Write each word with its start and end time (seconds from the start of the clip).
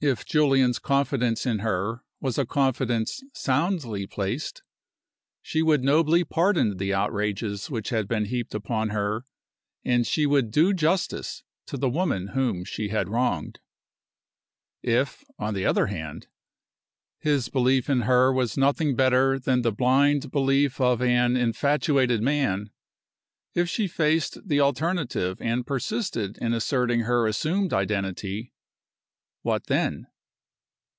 If 0.00 0.24
Julian's 0.24 0.78
confidence 0.78 1.44
in 1.44 1.58
her 1.58 2.04
was 2.20 2.38
a 2.38 2.46
confidence 2.46 3.20
soundly 3.34 4.06
placed, 4.06 4.62
she 5.42 5.60
would 5.60 5.82
nobly 5.82 6.22
pardon 6.22 6.76
the 6.76 6.94
outrages 6.94 7.66
that 7.66 7.88
had 7.88 8.06
been 8.06 8.26
heaped 8.26 8.54
upon 8.54 8.90
her, 8.90 9.24
and 9.84 10.06
she 10.06 10.24
would 10.24 10.52
do 10.52 10.72
justice 10.72 11.42
to 11.66 11.76
the 11.76 11.88
woman 11.90 12.28
whom 12.28 12.64
she 12.64 12.90
had 12.90 13.08
wronged. 13.08 13.58
If, 14.84 15.24
on 15.36 15.54
the 15.54 15.66
other 15.66 15.86
hand, 15.86 16.28
his 17.18 17.48
belief 17.48 17.90
in 17.90 18.02
her 18.02 18.32
was 18.32 18.56
nothing 18.56 18.94
better 18.94 19.36
than 19.36 19.62
the 19.62 19.72
blind 19.72 20.30
belief 20.30 20.80
of 20.80 21.02
an 21.02 21.36
infatuated 21.36 22.22
man 22.22 22.70
if 23.52 23.68
she 23.68 23.88
faced 23.88 24.46
the 24.46 24.60
alternative 24.60 25.38
and 25.40 25.66
persisted 25.66 26.38
in 26.40 26.52
asserting 26.54 27.00
her 27.00 27.26
assumed 27.26 27.72
identity 27.72 28.52
what 29.42 29.66
then? 29.68 30.04